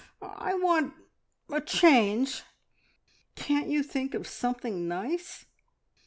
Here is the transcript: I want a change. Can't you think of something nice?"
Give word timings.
I 0.19 0.55
want 0.55 0.95
a 1.51 1.61
change. 1.61 2.41
Can't 3.35 3.67
you 3.67 3.83
think 3.83 4.15
of 4.15 4.25
something 4.27 4.87
nice?" 4.87 5.45